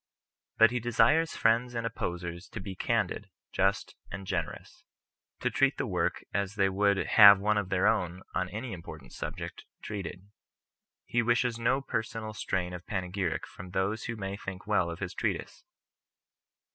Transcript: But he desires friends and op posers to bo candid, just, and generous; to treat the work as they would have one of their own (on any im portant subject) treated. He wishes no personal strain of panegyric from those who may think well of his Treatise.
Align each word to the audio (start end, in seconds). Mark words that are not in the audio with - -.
But 0.57 0.71
he 0.71 0.79
desires 0.79 1.35
friends 1.35 1.75
and 1.75 1.85
op 1.85 1.93
posers 1.93 2.49
to 2.53 2.59
bo 2.59 2.73
candid, 2.73 3.29
just, 3.51 3.95
and 4.09 4.25
generous; 4.25 4.83
to 5.41 5.51
treat 5.51 5.77
the 5.77 5.85
work 5.85 6.23
as 6.33 6.55
they 6.55 6.69
would 6.69 6.97
have 6.97 7.39
one 7.39 7.55
of 7.59 7.69
their 7.69 7.85
own 7.85 8.23
(on 8.33 8.49
any 8.49 8.73
im 8.73 8.81
portant 8.81 9.13
subject) 9.13 9.63
treated. 9.83 10.31
He 11.05 11.21
wishes 11.21 11.59
no 11.59 11.81
personal 11.81 12.33
strain 12.33 12.73
of 12.73 12.87
panegyric 12.87 13.45
from 13.45 13.69
those 13.69 14.05
who 14.05 14.15
may 14.15 14.35
think 14.37 14.65
well 14.65 14.89
of 14.89 14.97
his 14.97 15.13
Treatise. 15.13 15.63